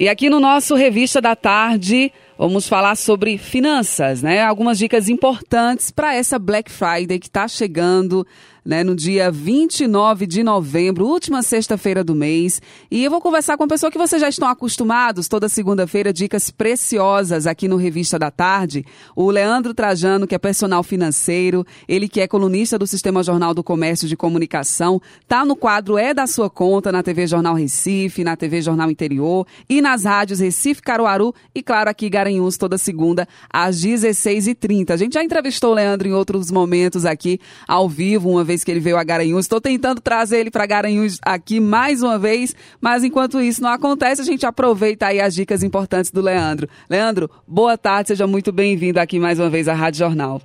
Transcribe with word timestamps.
E 0.00 0.08
aqui 0.08 0.30
no 0.30 0.40
nosso 0.40 0.74
Revista 0.74 1.20
da 1.20 1.36
Tarde, 1.36 2.10
vamos 2.40 2.66
falar 2.66 2.96
sobre 2.96 3.36
finanças, 3.36 4.22
né? 4.22 4.42
Algumas 4.42 4.78
dicas 4.78 5.10
importantes 5.10 5.90
para 5.90 6.14
essa 6.14 6.38
Black 6.38 6.72
Friday 6.72 7.18
que 7.18 7.26
está 7.26 7.46
chegando 7.46 8.26
né, 8.64 8.84
no 8.84 8.94
dia 8.94 9.30
29 9.30 10.26
de 10.26 10.42
novembro, 10.42 11.06
última 11.06 11.42
sexta-feira 11.42 12.04
do 12.04 12.14
mês. 12.14 12.60
E 12.90 13.04
eu 13.04 13.10
vou 13.10 13.20
conversar 13.20 13.56
com 13.56 13.64
uma 13.64 13.68
pessoa 13.68 13.90
que 13.90 13.98
vocês 13.98 14.20
já 14.20 14.28
estão 14.28 14.48
acostumados, 14.48 15.28
toda 15.28 15.48
segunda-feira, 15.48 16.12
dicas 16.12 16.50
preciosas 16.50 17.46
aqui 17.46 17.68
no 17.68 17.76
Revista 17.76 18.18
da 18.18 18.30
Tarde. 18.30 18.84
O 19.16 19.30
Leandro 19.30 19.74
Trajano, 19.74 20.26
que 20.26 20.34
é 20.34 20.38
personal 20.38 20.82
financeiro, 20.82 21.66
ele 21.88 22.08
que 22.08 22.20
é 22.20 22.28
colunista 22.28 22.78
do 22.78 22.86
Sistema 22.86 23.22
Jornal 23.22 23.54
do 23.54 23.62
Comércio 23.62 24.06
de 24.06 24.16
Comunicação, 24.16 25.00
tá 25.26 25.44
no 25.44 25.56
quadro 25.56 25.98
É 25.98 26.12
da 26.12 26.26
Sua 26.26 26.50
Conta 26.50 26.92
na 26.92 27.02
TV 27.02 27.26
Jornal 27.26 27.54
Recife, 27.54 28.24
na 28.24 28.36
TV 28.36 28.62
Jornal 28.62 28.90
Interior 28.90 29.46
e 29.68 29.80
nas 29.80 30.04
rádios 30.04 30.40
Recife, 30.40 30.82
Caruaru 30.82 31.34
e, 31.54 31.62
claro, 31.62 31.90
aqui 31.90 32.08
Garanhuns, 32.30 32.56
toda 32.56 32.78
segunda 32.78 33.26
às 33.52 33.80
16h30. 33.80 34.90
A 34.90 34.96
gente 34.96 35.14
já 35.14 35.24
entrevistou 35.24 35.72
o 35.72 35.74
Leandro 35.74 36.08
em 36.08 36.12
outros 36.12 36.50
momentos 36.50 37.04
aqui, 37.04 37.40
ao 37.66 37.88
vivo, 37.88 38.30
uma 38.30 38.44
vez 38.44 38.62
que 38.62 38.70
ele 38.70 38.80
veio 38.80 38.96
a 38.96 39.04
Garanhuns. 39.04 39.44
Estou 39.44 39.60
tentando 39.60 40.00
trazer 40.00 40.38
ele 40.38 40.50
para 40.50 40.66
Garanhuns 40.66 41.18
aqui 41.22 41.58
mais 41.58 42.02
uma 42.02 42.18
vez, 42.18 42.54
mas 42.80 43.02
enquanto 43.02 43.40
isso 43.40 43.62
não 43.62 43.70
acontece, 43.70 44.22
a 44.22 44.24
gente 44.24 44.46
aproveita 44.46 45.06
aí 45.06 45.20
as 45.20 45.34
dicas 45.34 45.62
importantes 45.62 46.10
do 46.10 46.20
Leandro. 46.20 46.68
Leandro, 46.88 47.30
boa 47.46 47.76
tarde, 47.76 48.08
seja 48.08 48.26
muito 48.26 48.52
bem-vindo 48.52 49.00
aqui 49.00 49.18
mais 49.18 49.38
uma 49.38 49.50
vez 49.50 49.68
à 49.68 49.74
Rádio 49.74 49.98
Jornal. 49.98 50.40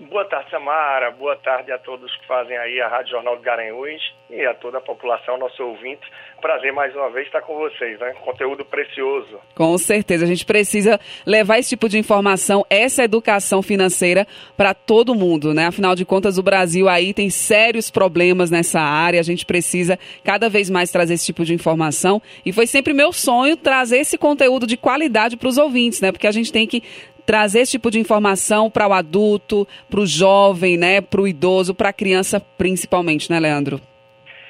Boa 0.00 0.24
tarde, 0.24 0.48
Samara. 0.48 1.10
Boa 1.10 1.34
tarde 1.36 1.72
a 1.72 1.78
todos 1.78 2.14
que 2.18 2.26
fazem 2.26 2.56
aí 2.56 2.80
a 2.80 2.86
Rádio 2.86 3.10
Jornal 3.10 3.36
de 3.36 3.42
Garanhuns 3.42 4.00
e 4.30 4.46
a 4.46 4.54
toda 4.54 4.78
a 4.78 4.80
população, 4.80 5.36
nosso 5.36 5.60
ouvinte. 5.60 6.02
Prazer 6.40 6.72
mais 6.72 6.94
uma 6.94 7.10
vez 7.10 7.26
estar 7.26 7.42
com 7.42 7.56
vocês, 7.56 7.98
né? 7.98 8.14
Conteúdo 8.24 8.64
precioso. 8.64 9.40
Com 9.56 9.76
certeza, 9.76 10.24
a 10.24 10.28
gente 10.28 10.46
precisa 10.46 11.00
levar 11.26 11.58
esse 11.58 11.70
tipo 11.70 11.88
de 11.88 11.98
informação, 11.98 12.64
essa 12.70 13.02
educação 13.02 13.60
financeira 13.60 14.24
para 14.56 14.72
todo 14.72 15.16
mundo, 15.16 15.52
né? 15.52 15.66
Afinal 15.66 15.96
de 15.96 16.04
contas, 16.04 16.38
o 16.38 16.44
Brasil 16.44 16.88
aí 16.88 17.12
tem 17.12 17.28
sérios 17.28 17.90
problemas 17.90 18.52
nessa 18.52 18.80
área, 18.80 19.18
a 19.18 19.24
gente 19.24 19.44
precisa 19.44 19.98
cada 20.22 20.48
vez 20.48 20.70
mais 20.70 20.92
trazer 20.92 21.14
esse 21.14 21.26
tipo 21.26 21.44
de 21.44 21.54
informação 21.54 22.22
e 22.46 22.52
foi 22.52 22.68
sempre 22.68 22.94
meu 22.94 23.12
sonho 23.12 23.56
trazer 23.56 23.98
esse 23.98 24.16
conteúdo 24.16 24.64
de 24.64 24.76
qualidade 24.76 25.36
para 25.36 25.48
os 25.48 25.58
ouvintes, 25.58 26.00
né? 26.00 26.12
Porque 26.12 26.28
a 26.28 26.32
gente 26.32 26.52
tem 26.52 26.68
que 26.68 26.84
trazer 27.28 27.60
esse 27.60 27.72
tipo 27.72 27.90
de 27.90 27.98
informação 27.98 28.70
para 28.70 28.88
o 28.88 28.92
adulto, 28.94 29.68
para 29.90 30.00
o 30.00 30.06
jovem, 30.06 30.78
né, 30.78 31.02
para 31.02 31.20
o 31.20 31.28
idoso, 31.28 31.74
para 31.74 31.90
a 31.90 31.92
criança 31.92 32.40
principalmente, 32.56 33.30
né, 33.30 33.38
Leandro? 33.38 33.78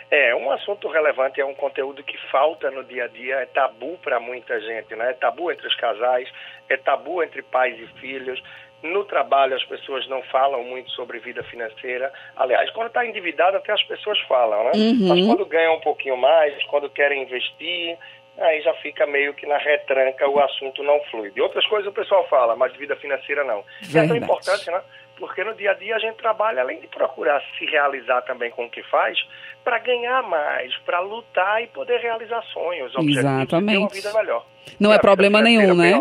É, 0.08 0.32
um 0.36 0.48
assunto 0.52 0.86
relevante 0.86 1.40
é 1.40 1.44
um 1.44 1.54
conteúdo 1.54 2.04
que 2.04 2.16
falta 2.30 2.70
no 2.70 2.84
dia 2.84 3.06
a 3.06 3.08
dia, 3.08 3.34
é 3.34 3.46
tabu 3.46 3.98
para 4.00 4.20
muita 4.20 4.60
gente, 4.60 4.94
né? 4.94 5.10
É 5.10 5.12
tabu 5.14 5.50
entre 5.50 5.66
os 5.66 5.74
casais, 5.74 6.28
é 6.68 6.76
tabu 6.76 7.20
entre 7.20 7.42
pais 7.42 7.76
e 7.80 7.86
filhos. 7.98 8.40
No 8.80 9.04
trabalho 9.04 9.56
as 9.56 9.64
pessoas 9.64 10.08
não 10.08 10.22
falam 10.22 10.62
muito 10.62 10.88
sobre 10.92 11.18
vida 11.18 11.42
financeira. 11.42 12.12
Aliás, 12.36 12.70
quando 12.70 12.86
está 12.86 13.04
endividado 13.04 13.56
até 13.56 13.72
as 13.72 13.82
pessoas 13.82 14.18
falam, 14.20 14.64
né? 14.64 14.70
Uhum. 14.76 15.08
Mas 15.08 15.26
quando 15.26 15.44
ganham 15.46 15.74
um 15.74 15.80
pouquinho 15.80 16.16
mais, 16.16 16.54
quando 16.66 16.88
querem 16.88 17.24
investir, 17.24 17.98
aí 18.38 18.62
já 18.62 18.72
fica 18.74 19.06
meio 19.06 19.34
que 19.34 19.46
na 19.46 19.58
retranca, 19.58 20.28
o 20.28 20.40
assunto 20.40 20.82
não 20.82 21.00
flui. 21.10 21.30
De 21.30 21.40
outras 21.40 21.66
coisas 21.66 21.88
o 21.88 21.94
pessoal 21.94 22.26
fala, 22.28 22.56
mas 22.56 22.72
de 22.72 22.78
vida 22.78 22.96
financeira 22.96 23.44
não. 23.44 23.64
Verdade. 23.82 24.04
é 24.04 24.08
tão 24.08 24.16
importante, 24.16 24.70
né? 24.70 24.80
Porque 25.16 25.42
no 25.42 25.54
dia 25.54 25.72
a 25.72 25.74
dia 25.74 25.96
a 25.96 25.98
gente 25.98 26.16
trabalha, 26.16 26.62
além 26.62 26.80
de 26.80 26.86
procurar 26.86 27.42
se 27.58 27.66
realizar 27.66 28.22
também 28.22 28.50
com 28.50 28.66
o 28.66 28.70
que 28.70 28.82
faz, 28.84 29.18
para 29.64 29.78
ganhar 29.78 30.22
mais, 30.22 30.76
para 30.78 31.00
lutar 31.00 31.62
e 31.62 31.66
poder 31.66 31.98
realizar 32.00 32.42
sonhos, 32.52 32.94
objetivos, 32.94 33.18
Exatamente. 33.18 33.72
ter 33.72 33.78
uma 33.78 33.88
vida 33.88 34.12
melhor. 34.12 34.46
Não 34.78 34.92
e 34.92 34.94
é 34.94 34.98
problema 34.98 35.42
nenhum, 35.42 35.74
né? 35.74 36.00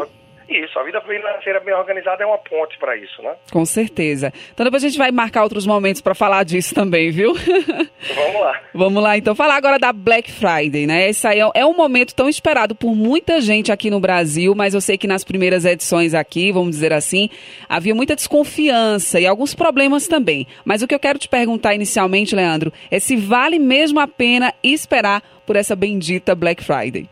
Isso, 0.50 0.80
a 0.80 0.84
vida 0.84 1.02
financeira 1.02 1.60
bem 1.60 1.74
organizada 1.74 2.24
é 2.24 2.26
uma 2.26 2.38
ponte 2.38 2.78
para 2.78 2.96
isso, 2.96 3.22
né? 3.22 3.36
Com 3.52 3.66
certeza. 3.66 4.32
Então 4.54 4.64
depois 4.64 4.84
a 4.84 4.88
gente 4.88 4.98
vai 4.98 5.12
marcar 5.12 5.44
outros 5.44 5.66
momentos 5.66 6.02
para 6.02 6.16
falar 6.16 6.44
disso 6.44 6.74
também, 6.74 7.12
viu? 7.12 7.34
Vamos 8.16 8.42
lá. 8.42 8.62
Vamos 8.74 9.04
lá, 9.04 9.18
então 9.18 9.36
falar 9.36 9.56
agora 9.56 9.78
da 9.78 9.92
Black 9.92 10.32
Friday, 10.32 10.88
né? 10.88 11.10
Esse 11.10 11.28
aí 11.28 11.40
é, 11.40 11.50
é 11.54 11.66
um 11.66 11.76
momento 11.76 12.16
tão 12.16 12.30
esperado 12.30 12.74
por 12.74 12.96
muita 12.96 13.42
gente 13.42 13.72
aqui 13.72 13.90
no 13.90 14.00
Brasil, 14.00 14.56
mas 14.56 14.74
eu 14.74 14.82
sei 14.82 14.98
que 14.98 15.08
nas 15.08 15.24
primeiras 15.24 15.66
edições 15.66 16.14
aqui, 16.14 16.52
vamos 16.52 16.72
dizer 16.72 16.94
assim, 16.94 17.30
havia 17.68 17.94
muita 17.94 18.16
desconfiança 18.16 19.20
e 19.20 19.28
alguns 19.28 19.54
problemas 19.54 20.08
também. 20.08 20.48
Mas 20.64 20.82
o 20.82 20.88
que 20.88 20.96
eu 20.96 21.00
quero 21.00 21.20
te 21.20 21.28
perguntar 21.28 21.74
inicialmente, 21.74 22.36
Leandro, 22.36 22.72
é 22.90 23.00
se 23.00 23.16
vale 23.16 23.60
mesmo 23.60 24.00
a 24.00 24.08
pena 24.08 24.54
esperar 24.64 25.22
por 25.46 25.56
essa 25.56 25.76
bendita 25.76 26.36
Black 26.36 26.64
Friday. 26.64 27.10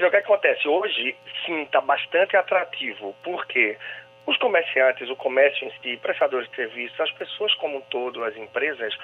É, 0.00 0.06
o 0.06 0.10
que 0.10 0.16
acontece? 0.16 0.66
Hoje, 0.66 1.14
sim, 1.44 1.62
está 1.62 1.80
bastante 1.80 2.36
atrativo, 2.36 3.14
porque 3.22 3.76
os 4.26 4.36
comerciantes, 4.38 5.10
o 5.10 5.16
comércio 5.16 5.66
em 5.66 5.72
si, 5.82 5.96
prestadores 5.98 6.48
de 6.48 6.56
serviços, 6.56 6.98
as 6.98 7.10
pessoas 7.12 7.54
como 7.56 7.78
um 7.78 7.80
todo, 7.82 8.24
as 8.24 8.36
empresas, 8.36 8.96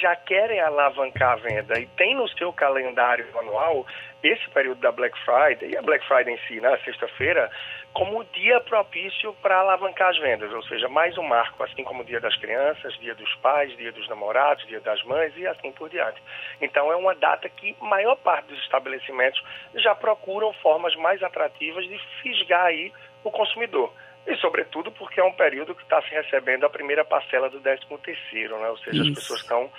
já 0.00 0.16
querem 0.16 0.58
alavancar 0.60 1.32
a 1.32 1.36
venda 1.36 1.78
e 1.78 1.86
tem 1.86 2.16
no 2.16 2.26
seu 2.30 2.52
calendário 2.52 3.26
anual 3.38 3.86
esse 4.22 4.48
período 4.50 4.80
da 4.80 4.90
Black 4.90 5.16
Friday, 5.24 5.70
e 5.70 5.76
a 5.76 5.82
Black 5.82 6.04
Friday 6.06 6.34
em 6.34 6.38
si, 6.48 6.60
na 6.60 6.76
sexta-feira, 6.78 7.50
como 7.94 8.24
dia 8.24 8.60
propício 8.60 9.32
para 9.40 9.60
alavancar 9.60 10.10
as 10.10 10.18
vendas, 10.18 10.52
ou 10.52 10.62
seja, 10.64 10.88
mais 10.88 11.16
um 11.16 11.22
marco, 11.22 11.62
assim 11.62 11.84
como 11.84 12.02
o 12.02 12.04
Dia 12.04 12.20
das 12.20 12.36
Crianças, 12.36 12.92
Dia 12.98 13.14
dos 13.14 13.32
Pais, 13.36 13.74
Dia 13.76 13.92
dos 13.92 14.08
Namorados, 14.08 14.66
Dia 14.66 14.80
das 14.80 15.00
Mães 15.04 15.32
e 15.36 15.46
assim 15.46 15.70
por 15.70 15.88
diante. 15.88 16.20
Então 16.60 16.90
é 16.90 16.96
uma 16.96 17.14
data 17.14 17.48
que 17.48 17.74
a 17.80 17.84
maior 17.84 18.16
parte 18.16 18.48
dos 18.48 18.58
estabelecimentos 18.58 19.40
já 19.76 19.94
procuram 19.94 20.52
formas 20.54 20.94
mais 20.96 21.22
atrativas 21.22 21.86
de 21.86 21.96
fisgar 22.20 22.66
aí 22.66 22.92
o 23.22 23.30
consumidor. 23.30 23.92
E, 24.26 24.34
sobretudo, 24.36 24.90
porque 24.90 25.20
é 25.20 25.24
um 25.24 25.32
período 25.32 25.74
que 25.74 25.82
está 25.82 26.00
se 26.02 26.10
recebendo 26.10 26.64
a 26.64 26.70
primeira 26.70 27.04
parcela 27.04 27.48
do 27.48 27.60
13 27.60 27.82
terceiro, 28.02 28.58
né? 28.58 28.70
Ou 28.70 28.78
seja, 28.78 29.02
Isso. 29.02 29.10
as 29.10 29.14
pessoas 29.14 29.40
estão 29.40 29.70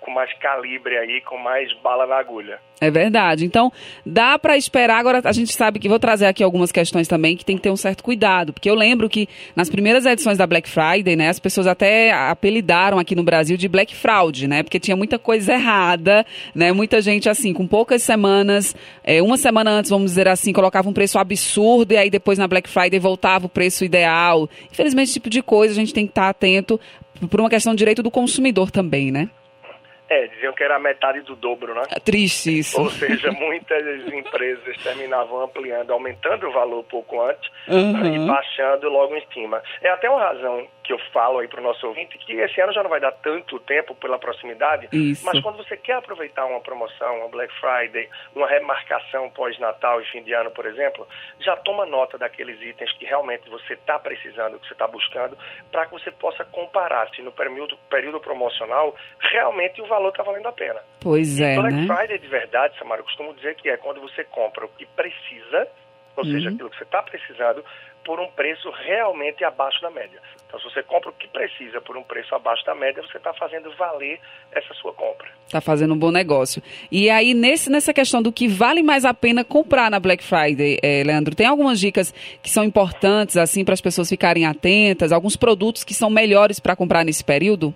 com 0.00 0.10
mais 0.10 0.32
calibre 0.38 0.96
aí, 0.96 1.20
com 1.20 1.38
mais 1.38 1.72
bala 1.82 2.06
na 2.06 2.16
agulha. 2.16 2.58
É 2.80 2.90
verdade. 2.90 3.44
Então, 3.44 3.70
dá 4.06 4.38
para 4.38 4.56
esperar. 4.56 4.98
Agora, 4.98 5.20
a 5.22 5.32
gente 5.32 5.52
sabe 5.52 5.78
que 5.78 5.88
vou 5.88 5.98
trazer 5.98 6.24
aqui 6.24 6.42
algumas 6.42 6.72
questões 6.72 7.06
também 7.06 7.36
que 7.36 7.44
tem 7.44 7.56
que 7.56 7.62
ter 7.62 7.70
um 7.70 7.76
certo 7.76 8.02
cuidado. 8.02 8.54
Porque 8.54 8.70
eu 8.70 8.74
lembro 8.74 9.08
que 9.08 9.28
nas 9.54 9.68
primeiras 9.68 10.06
edições 10.06 10.38
da 10.38 10.46
Black 10.46 10.68
Friday, 10.68 11.14
né, 11.14 11.28
as 11.28 11.38
pessoas 11.38 11.66
até 11.66 12.10
apelidaram 12.10 12.98
aqui 12.98 13.14
no 13.14 13.22
Brasil 13.22 13.58
de 13.58 13.68
Black 13.68 13.94
Fraud, 13.94 14.48
né? 14.48 14.62
Porque 14.62 14.80
tinha 14.80 14.96
muita 14.96 15.18
coisa 15.18 15.52
errada, 15.52 16.24
né? 16.54 16.72
Muita 16.72 17.02
gente, 17.02 17.28
assim, 17.28 17.52
com 17.52 17.66
poucas 17.66 18.02
semanas, 18.02 18.74
é, 19.04 19.22
uma 19.22 19.36
semana 19.36 19.70
antes, 19.70 19.90
vamos 19.90 20.12
dizer 20.12 20.26
assim, 20.26 20.52
colocava 20.52 20.88
um 20.88 20.94
preço 20.94 21.18
absurdo 21.18 21.92
e 21.92 21.98
aí 21.98 22.08
depois 22.08 22.38
na 22.38 22.48
Black 22.48 22.68
Friday 22.68 22.98
voltava 22.98 23.44
o 23.44 23.48
preço 23.48 23.84
ideal. 23.84 24.48
Infelizmente, 24.72 25.04
esse 25.04 25.14
tipo 25.14 25.28
de 25.28 25.42
coisa 25.42 25.74
a 25.74 25.76
gente 25.76 25.92
tem 25.92 26.06
que 26.06 26.12
estar 26.12 26.30
atento 26.30 26.80
por 27.28 27.40
uma 27.40 27.50
questão 27.50 27.74
de 27.74 27.78
direito 27.78 28.02
do 28.02 28.10
consumidor 28.10 28.70
também, 28.70 29.10
né? 29.10 29.28
É, 30.10 30.26
diziam 30.26 30.52
que 30.52 30.64
era 30.64 30.76
metade 30.80 31.20
do 31.20 31.36
dobro, 31.36 31.72
né? 31.72 31.82
É 31.88 32.00
triste 32.00 32.58
isso. 32.58 32.80
Ou 32.80 32.90
seja, 32.90 33.30
muitas 33.30 34.12
empresas 34.12 34.76
terminavam 34.82 35.44
ampliando, 35.44 35.92
aumentando 35.92 36.48
o 36.48 36.52
valor 36.52 36.82
pouco 36.82 37.22
antes 37.22 37.48
uhum. 37.68 38.14
e 38.14 38.26
baixando 38.26 38.88
logo 38.88 39.14
em 39.14 39.24
cima. 39.32 39.62
É 39.80 39.88
até 39.88 40.10
uma 40.10 40.20
razão 40.20 40.66
que 40.90 40.94
eu 40.94 40.98
falo 41.12 41.38
aí 41.38 41.46
para 41.46 41.60
o 41.60 41.62
nosso 41.62 41.86
ouvinte 41.86 42.18
que 42.18 42.32
esse 42.32 42.60
ano 42.60 42.72
já 42.72 42.82
não 42.82 42.90
vai 42.90 42.98
dar 42.98 43.12
tanto 43.12 43.60
tempo 43.60 43.94
pela 43.94 44.18
proximidade, 44.18 44.88
Isso. 44.92 45.24
mas 45.24 45.40
quando 45.40 45.56
você 45.58 45.76
quer 45.76 45.92
aproveitar 45.92 46.44
uma 46.46 46.60
promoção, 46.60 47.18
uma 47.18 47.28
Black 47.28 47.52
Friday, 47.60 48.08
uma 48.34 48.48
remarcação 48.48 49.30
pós-Natal 49.30 50.02
e 50.02 50.04
fim 50.06 50.20
de 50.24 50.32
ano, 50.32 50.50
por 50.50 50.66
exemplo, 50.66 51.06
já 51.38 51.54
toma 51.58 51.86
nota 51.86 52.18
daqueles 52.18 52.60
itens 52.60 52.92
que 52.94 53.04
realmente 53.04 53.48
você 53.48 53.74
está 53.74 54.00
precisando, 54.00 54.58
que 54.58 54.66
você 54.66 54.72
está 54.72 54.88
buscando, 54.88 55.38
para 55.70 55.86
que 55.86 55.92
você 55.92 56.10
possa 56.10 56.44
comparar 56.44 57.08
se 57.10 57.22
no 57.22 57.30
período, 57.30 57.76
período 57.88 58.18
promocional 58.18 58.96
realmente 59.20 59.80
o 59.80 59.86
valor 59.86 60.08
está 60.08 60.24
valendo 60.24 60.48
a 60.48 60.52
pena. 60.52 60.80
Pois 61.00 61.38
e 61.38 61.44
é, 61.44 61.54
Black 61.54 61.72
né? 61.72 61.86
Friday 61.86 62.18
de 62.18 62.26
verdade, 62.26 62.76
Samara, 62.78 63.00
eu 63.00 63.04
costumo 63.04 63.32
dizer 63.34 63.54
que 63.54 63.70
é 63.70 63.76
quando 63.76 64.00
você 64.00 64.24
compra 64.24 64.64
o 64.64 64.68
que 64.70 64.86
precisa, 64.86 65.68
ou 66.16 66.24
uhum. 66.24 66.32
seja, 66.32 66.50
aquilo 66.50 66.70
que 66.70 66.76
você 66.76 66.84
está 66.84 67.02
precisando, 67.02 67.64
por 68.04 68.18
um 68.18 68.28
preço 68.32 68.70
realmente 68.70 69.44
abaixo 69.44 69.80
da 69.82 69.90
média. 69.90 70.20
Então, 70.46 70.58
se 70.58 70.64
você 70.64 70.82
compra 70.82 71.10
o 71.10 71.12
que 71.12 71.28
precisa 71.28 71.80
por 71.80 71.96
um 71.96 72.02
preço 72.02 72.34
abaixo 72.34 72.64
da 72.64 72.74
média, 72.74 73.02
você 73.02 73.18
está 73.18 73.32
fazendo 73.34 73.70
valer 73.76 74.18
essa 74.50 74.74
sua 74.74 74.92
compra. 74.92 75.28
Está 75.46 75.60
fazendo 75.60 75.94
um 75.94 75.98
bom 75.98 76.10
negócio. 76.10 76.62
E 76.90 77.08
aí, 77.10 77.34
nesse, 77.34 77.70
nessa 77.70 77.92
questão 77.92 78.22
do 78.22 78.32
que 78.32 78.48
vale 78.48 78.82
mais 78.82 79.04
a 79.04 79.14
pena 79.14 79.44
comprar 79.44 79.90
na 79.90 80.00
Black 80.00 80.24
Friday, 80.24 80.78
eh, 80.82 81.02
Leandro, 81.04 81.34
tem 81.34 81.46
algumas 81.46 81.78
dicas 81.78 82.12
que 82.42 82.50
são 82.50 82.64
importantes, 82.64 83.36
assim, 83.36 83.64
para 83.64 83.74
as 83.74 83.80
pessoas 83.80 84.08
ficarem 84.08 84.46
atentas? 84.46 85.12
Alguns 85.12 85.36
produtos 85.36 85.84
que 85.84 85.94
são 85.94 86.10
melhores 86.10 86.58
para 86.58 86.74
comprar 86.74 87.04
nesse 87.04 87.22
período? 87.22 87.74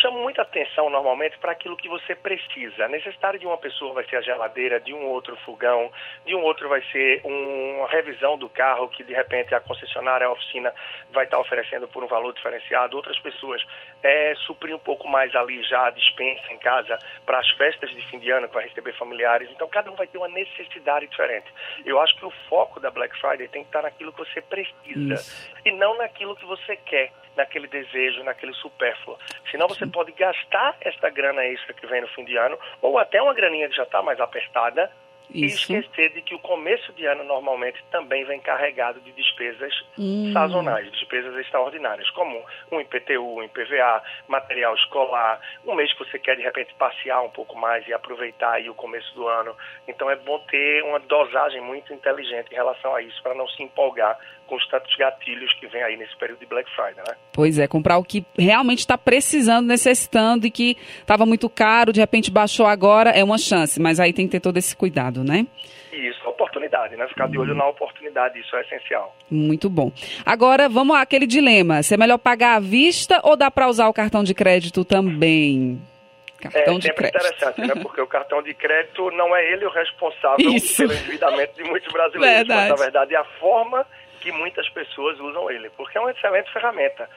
Chamo 0.00 0.20
muita 0.20 0.42
atenção 0.42 0.88
normalmente 0.90 1.36
para 1.38 1.50
aquilo 1.50 1.76
que 1.76 1.88
você 1.88 2.14
precisa. 2.14 2.84
A 2.84 2.88
necessidade 2.88 3.38
de 3.38 3.46
uma 3.46 3.58
pessoa 3.58 3.94
vai 3.94 4.04
ser 4.04 4.16
a 4.16 4.20
geladeira, 4.20 4.78
de 4.78 4.94
um 4.94 5.04
outro 5.06 5.36
fogão, 5.38 5.90
de 6.24 6.36
um 6.36 6.42
outro 6.42 6.68
vai 6.68 6.80
ser 6.92 7.20
um, 7.24 7.78
uma 7.78 7.88
revisão 7.88 8.38
do 8.38 8.48
carro 8.48 8.88
que 8.88 9.02
de 9.02 9.12
repente 9.12 9.52
a 9.54 9.60
concessionária, 9.60 10.26
a 10.26 10.30
oficina 10.30 10.72
vai 11.10 11.24
estar 11.24 11.40
oferecendo 11.40 11.88
por 11.88 12.04
um 12.04 12.06
valor 12.06 12.32
diferenciado. 12.32 12.96
Outras 12.96 13.18
pessoas 13.18 13.60
é, 14.02 14.34
suprir 14.46 14.74
um 14.74 14.78
pouco 14.78 15.08
mais 15.08 15.34
ali 15.34 15.62
já 15.64 15.86
a 15.86 15.90
dispensa 15.90 16.52
em 16.52 16.58
casa 16.58 16.96
para 17.26 17.40
as 17.40 17.50
festas 17.50 17.90
de 17.90 18.00
fim 18.08 18.20
de 18.20 18.30
ano 18.30 18.46
que 18.46 18.54
vai 18.54 18.68
receber 18.68 18.92
familiares. 18.92 19.50
Então 19.50 19.68
cada 19.68 19.90
um 19.90 19.96
vai 19.96 20.06
ter 20.06 20.18
uma 20.18 20.28
necessidade 20.28 21.08
diferente. 21.08 21.52
Eu 21.84 22.00
acho 22.00 22.16
que 22.16 22.24
o 22.24 22.30
foco 22.48 22.78
da 22.78 22.90
Black 22.90 23.18
Friday 23.20 23.48
tem 23.48 23.62
que 23.62 23.68
estar 23.68 23.82
naquilo 23.82 24.12
que 24.12 24.18
você 24.18 24.40
precisa 24.40 25.14
Isso. 25.14 25.50
e 25.64 25.72
não 25.72 25.96
naquilo 25.96 26.36
que 26.36 26.44
você 26.44 26.76
quer 26.76 27.10
naquele 27.38 27.68
desejo, 27.68 28.22
naquele 28.24 28.52
supérfluo. 28.54 29.16
Senão 29.50 29.68
você 29.68 29.86
pode 29.86 30.12
gastar 30.12 30.76
esta 30.80 31.10
grana 31.10 31.44
extra 31.44 31.74
que 31.74 31.86
vem 31.86 32.00
no 32.00 32.08
fim 32.08 32.24
de 32.24 32.36
ano, 32.36 32.58
ou 32.82 32.98
até 32.98 33.20
uma 33.20 33.34
graninha 33.34 33.68
que 33.68 33.76
já 33.76 33.84
está 33.84 34.02
mais 34.02 34.20
apertada, 34.20 34.90
isso. 35.30 35.72
E 35.72 35.76
esquecer 35.76 36.12
de 36.14 36.22
que 36.22 36.34
o 36.34 36.38
começo 36.38 36.92
de 36.94 37.04
ano 37.04 37.22
normalmente 37.24 37.82
também 37.90 38.24
vem 38.24 38.40
carregado 38.40 39.00
de 39.00 39.12
despesas 39.12 39.72
hum. 39.98 40.30
sazonais, 40.32 40.90
despesas 40.92 41.36
extraordinárias, 41.36 42.08
como 42.10 42.42
um 42.72 42.80
IPTU, 42.80 43.36
um 43.36 43.42
IPVA, 43.42 44.02
material 44.26 44.74
escolar, 44.74 45.40
um 45.66 45.74
mês 45.74 45.92
que 45.92 45.98
você 45.98 46.18
quer 46.18 46.36
de 46.36 46.42
repente 46.42 46.74
passear 46.74 47.20
um 47.22 47.30
pouco 47.30 47.56
mais 47.58 47.86
e 47.86 47.92
aproveitar 47.92 48.52
aí 48.52 48.70
o 48.70 48.74
começo 48.74 49.14
do 49.14 49.28
ano. 49.28 49.54
Então 49.86 50.10
é 50.10 50.16
bom 50.16 50.38
ter 50.50 50.82
uma 50.84 50.98
dosagem 50.98 51.60
muito 51.60 51.92
inteligente 51.92 52.50
em 52.50 52.56
relação 52.56 52.94
a 52.94 53.02
isso, 53.02 53.22
para 53.22 53.34
não 53.34 53.46
se 53.48 53.62
empolgar 53.62 54.18
tantos 54.68 54.94
gatilhos 54.96 55.52
que 55.54 55.66
vem 55.66 55.82
aí 55.82 55.96
nesse 55.96 56.16
período 56.16 56.40
de 56.40 56.46
Black 56.46 56.68
Friday, 56.74 57.02
né? 57.06 57.14
Pois 57.32 57.58
é, 57.58 57.66
comprar 57.66 57.98
o 57.98 58.04
que 58.04 58.24
realmente 58.38 58.80
está 58.80 58.96
precisando, 58.96 59.66
necessitando 59.66 60.46
e 60.46 60.50
que 60.50 60.76
estava 61.00 61.26
muito 61.26 61.48
caro, 61.48 61.92
de 61.92 62.00
repente 62.00 62.30
baixou 62.30 62.66
agora, 62.66 63.10
é 63.10 63.22
uma 63.22 63.38
chance, 63.38 63.80
mas 63.80 64.00
aí 64.00 64.12
tem 64.12 64.26
que 64.26 64.32
ter 64.32 64.40
todo 64.40 64.56
esse 64.56 64.76
cuidado, 64.76 65.22
né? 65.24 65.46
Isso, 65.92 66.28
oportunidade, 66.28 66.96
né? 66.96 67.08
Ficar 67.08 67.28
de 67.28 67.38
olho 67.38 67.54
na 67.54 67.66
oportunidade, 67.66 68.38
isso 68.38 68.54
é 68.54 68.60
essencial. 68.60 69.16
Muito 69.30 69.68
bom. 69.68 69.90
Agora, 70.24 70.68
vamos 70.68 70.96
àquele 70.96 71.26
dilema, 71.26 71.82
se 71.82 71.94
é 71.94 71.96
melhor 71.96 72.18
pagar 72.18 72.56
à 72.56 72.60
vista 72.60 73.20
ou 73.24 73.36
dá 73.36 73.50
para 73.50 73.68
usar 73.68 73.88
o 73.88 73.92
cartão 73.92 74.22
de 74.22 74.32
crédito 74.34 74.84
também? 74.84 75.80
Cartão 76.40 76.76
é 76.76 76.78
de 76.78 76.86
sempre 76.86 77.10
crédito. 77.10 77.26
interessante, 77.34 77.60
né? 77.66 77.82
Porque 77.82 78.00
o 78.00 78.06
cartão 78.06 78.40
de 78.42 78.54
crédito 78.54 79.10
não 79.10 79.34
é 79.34 79.52
ele 79.52 79.66
o 79.66 79.70
responsável 79.70 80.50
Isso. 80.54 80.76
pelo 80.76 80.92
endividamento 80.92 81.54
de 81.56 81.64
muitos 81.64 81.92
brasileiros, 81.92 82.46
verdade. 82.46 82.70
mas 82.70 82.78
na 82.78 82.84
verdade 82.84 83.14
é 83.14 83.18
a 83.18 83.24
forma 83.24 83.84
que 84.18 84.32
muitas 84.32 84.68
pessoas 84.70 85.18
usam 85.18 85.50
ele, 85.50 85.70
porque 85.70 85.96
é 85.96 86.00
uma 86.00 86.10
excelente 86.10 86.52
ferramenta. 86.52 87.08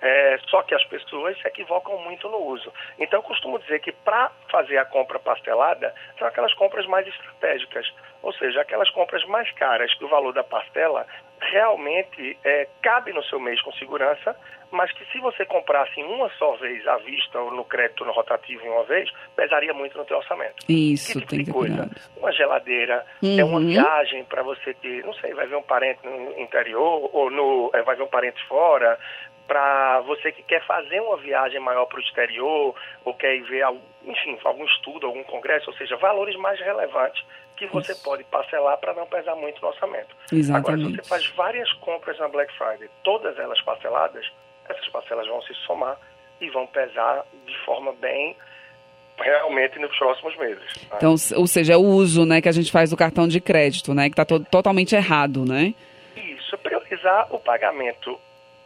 É, 0.00 0.38
só 0.48 0.62
que 0.62 0.74
as 0.74 0.84
pessoas 0.84 1.38
se 1.40 1.48
equivocam 1.48 1.96
muito 1.98 2.28
no 2.28 2.36
uso. 2.36 2.70
Então, 2.98 3.20
eu 3.20 3.22
costumo 3.22 3.58
dizer 3.58 3.80
que 3.80 3.90
para 3.90 4.30
fazer 4.50 4.76
a 4.76 4.84
compra 4.84 5.18
parcelada, 5.18 5.94
são 6.18 6.28
aquelas 6.28 6.52
compras 6.54 6.86
mais 6.86 7.06
estratégicas. 7.06 7.90
Ou 8.22 8.32
seja, 8.34 8.60
aquelas 8.60 8.90
compras 8.90 9.24
mais 9.24 9.50
caras 9.52 9.94
que 9.94 10.04
o 10.04 10.08
valor 10.08 10.34
da 10.34 10.44
parcela 10.44 11.06
realmente 11.40 12.38
é, 12.44 12.68
cabe 12.82 13.12
no 13.12 13.22
seu 13.24 13.38
mês 13.38 13.60
com 13.62 13.72
segurança, 13.72 14.36
mas 14.70 14.90
que 14.92 15.04
se 15.12 15.18
você 15.18 15.44
comprasse 15.46 16.02
uma 16.02 16.28
só 16.30 16.56
vez 16.56 16.86
à 16.86 16.96
vista 16.96 17.38
ou 17.38 17.50
no 17.52 17.64
crédito 17.64 18.04
no 18.04 18.12
rotativo 18.12 18.64
em 18.64 18.68
uma 18.68 18.82
vez, 18.84 19.08
pesaria 19.36 19.72
muito 19.72 19.96
no 19.96 20.04
teu 20.04 20.16
orçamento. 20.16 20.64
Isso, 20.68 21.12
que 21.12 21.18
tipo 21.20 21.30
tem 21.30 21.44
de 21.44 21.52
coisa? 21.52 21.88
Uma 22.16 22.32
geladeira, 22.32 23.06
uhum. 23.22 23.38
é 23.38 23.44
uma 23.44 23.60
uhum. 23.60 23.68
viagem 23.68 24.24
para 24.24 24.42
você 24.42 24.74
que, 24.74 25.02
não 25.02 25.14
sei, 25.14 25.32
vai 25.32 25.46
ver 25.46 25.56
um 25.56 25.62
parente 25.62 26.00
no 26.04 26.40
interior 26.40 27.08
ou 27.12 27.30
no, 27.30 27.70
é, 27.72 27.82
vai 27.82 27.94
ver 27.94 28.02
um 28.02 28.08
parente 28.08 28.44
fora, 28.46 28.98
para 29.46 30.00
você 30.00 30.32
que 30.32 30.42
quer 30.42 30.64
fazer 30.66 31.00
uma 31.00 31.16
viagem 31.18 31.60
maior 31.60 31.86
para 31.86 31.98
o 31.98 32.02
exterior 32.02 32.74
ou 33.04 33.14
quer 33.14 33.36
ir 33.36 33.42
ver, 33.42 33.64
enfim, 34.04 34.38
algum 34.44 34.64
estudo, 34.64 35.06
algum 35.06 35.22
congresso, 35.24 35.70
ou 35.70 35.76
seja, 35.76 35.96
valores 35.96 36.36
mais 36.36 36.58
relevantes 36.60 37.22
que 37.56 37.66
você 37.66 37.92
Isso. 37.92 38.02
pode 38.02 38.24
parcelar 38.24 38.78
para 38.78 38.94
não 38.94 39.06
pesar 39.06 39.34
muito 39.36 39.60
no 39.62 39.68
orçamento. 39.68 40.14
Exatamente. 40.32 40.68
Agora, 40.68 40.78
se 40.78 40.96
você 40.96 41.08
faz 41.08 41.26
várias 41.36 41.72
compras 41.74 42.18
na 42.18 42.28
Black 42.28 42.52
Friday, 42.56 42.88
todas 43.02 43.38
elas 43.38 43.60
parceladas, 43.62 44.26
essas 44.68 44.88
parcelas 44.88 45.26
vão 45.28 45.40
se 45.42 45.54
somar 45.66 45.96
e 46.40 46.50
vão 46.50 46.66
pesar 46.66 47.24
de 47.46 47.58
forma 47.64 47.92
bem 47.92 48.36
realmente 49.18 49.78
nos 49.78 49.96
próximos 49.96 50.36
meses. 50.36 50.64
Né? 50.90 50.96
Então, 50.96 51.14
ou 51.36 51.46
seja, 51.46 51.74
é 51.74 51.76
o 51.76 51.84
uso 51.84 52.24
né, 52.26 52.40
que 52.40 52.48
a 52.48 52.52
gente 52.52 52.72
faz 52.72 52.90
do 52.90 52.96
cartão 52.96 53.28
de 53.28 53.40
crédito, 53.40 53.94
né, 53.94 54.10
que 54.10 54.20
está 54.20 54.24
totalmente 54.24 54.94
errado, 54.94 55.44
né? 55.44 55.74
Isso, 56.16 56.58
priorizar 56.58 57.32
o 57.32 57.38
pagamento 57.38 58.18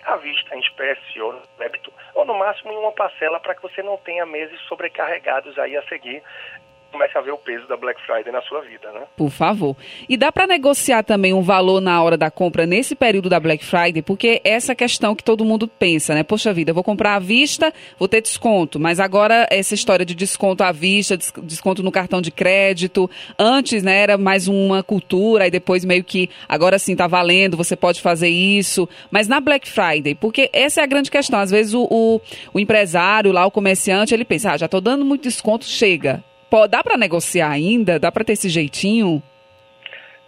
à 0.08 0.16
vista, 0.16 0.54
em 0.54 0.60
espécie 0.60 1.20
ou 1.20 1.32
no 1.32 1.42
débito, 1.58 1.92
ou 2.14 2.24
no 2.24 2.34
máximo 2.34 2.72
em 2.72 2.76
uma 2.76 2.92
parcela 2.92 3.38
para 3.40 3.54
que 3.54 3.62
você 3.62 3.82
não 3.82 3.96
tenha 3.98 4.24
meses 4.24 4.60
sobrecarregados 4.62 5.58
aí 5.58 5.76
a 5.76 5.82
seguir 5.84 6.22
comece 6.90 7.16
a 7.16 7.20
ver 7.20 7.32
o 7.32 7.38
peso 7.38 7.66
da 7.68 7.76
Black 7.76 8.00
Friday 8.04 8.32
na 8.32 8.40
sua 8.42 8.60
vida, 8.62 8.90
né? 8.92 9.02
Por 9.16 9.30
favor. 9.30 9.76
E 10.08 10.16
dá 10.16 10.32
para 10.32 10.46
negociar 10.46 11.02
também 11.02 11.32
um 11.32 11.42
valor 11.42 11.80
na 11.80 12.02
hora 12.02 12.16
da 12.16 12.30
compra 12.30 12.66
nesse 12.66 12.94
período 12.94 13.28
da 13.28 13.38
Black 13.38 13.64
Friday, 13.64 14.02
porque 14.02 14.40
essa 14.42 14.74
questão 14.74 15.14
que 15.14 15.22
todo 15.22 15.44
mundo 15.44 15.68
pensa, 15.68 16.14
né? 16.14 16.22
Poxa 16.22 16.52
vida, 16.52 16.70
eu 16.70 16.74
vou 16.74 16.84
comprar 16.84 17.14
à 17.14 17.18
vista, 17.18 17.72
vou 17.98 18.08
ter 18.08 18.20
desconto, 18.20 18.80
mas 18.80 19.00
agora 19.00 19.46
essa 19.50 19.74
história 19.74 20.04
de 20.04 20.14
desconto 20.14 20.64
à 20.64 20.72
vista, 20.72 21.16
desconto 21.42 21.82
no 21.82 21.92
cartão 21.92 22.20
de 22.20 22.30
crédito, 22.30 23.10
antes, 23.38 23.82
né, 23.82 23.98
era 24.02 24.18
mais 24.18 24.48
uma 24.48 24.82
cultura 24.82 25.46
e 25.46 25.50
depois 25.50 25.84
meio 25.84 26.02
que 26.02 26.30
agora 26.48 26.78
sim 26.78 26.96
tá 26.96 27.06
valendo, 27.06 27.56
você 27.56 27.76
pode 27.76 28.00
fazer 28.00 28.28
isso, 28.28 28.88
mas 29.10 29.28
na 29.28 29.40
Black 29.40 29.68
Friday, 29.68 30.14
porque 30.14 30.48
essa 30.52 30.80
é 30.80 30.84
a 30.84 30.86
grande 30.86 31.10
questão, 31.10 31.38
às 31.38 31.50
vezes 31.50 31.74
o, 31.74 31.86
o, 31.90 32.20
o 32.52 32.60
empresário 32.60 33.32
lá, 33.32 33.44
o 33.46 33.50
comerciante, 33.50 34.14
ele 34.14 34.24
pensa, 34.24 34.52
ah, 34.52 34.56
já 34.56 34.68
tô 34.68 34.80
dando 34.80 35.04
muito 35.04 35.22
desconto, 35.22 35.64
chega 35.64 36.24
Pode, 36.50 36.70
dá 36.70 36.82
para 36.82 36.96
negociar 36.96 37.50
ainda? 37.50 37.98
Dá 37.98 38.10
para 38.10 38.24
ter 38.24 38.32
esse 38.32 38.48
jeitinho? 38.48 39.22